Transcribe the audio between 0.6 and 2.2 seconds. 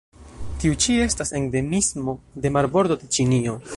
Tiu ĉi estas endemismo